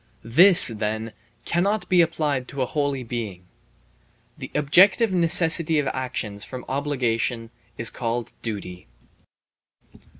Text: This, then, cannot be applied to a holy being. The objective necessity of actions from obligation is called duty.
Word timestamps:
This, 0.25 0.69
then, 0.69 1.13
cannot 1.45 1.87
be 1.87 2.01
applied 2.01 2.47
to 2.47 2.63
a 2.63 2.65
holy 2.65 3.03
being. 3.03 3.45
The 4.35 4.49
objective 4.55 5.13
necessity 5.13 5.77
of 5.77 5.85
actions 5.89 6.43
from 6.43 6.65
obligation 6.67 7.51
is 7.77 7.91
called 7.91 8.33
duty. 8.41 8.87